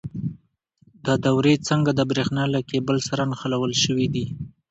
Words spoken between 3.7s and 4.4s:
شوي دي؟